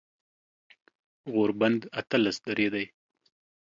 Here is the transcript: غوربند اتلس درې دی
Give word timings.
غوربند 1.33 1.81
اتلس 1.99 2.37
درې 2.47 2.67
دی 2.73 2.85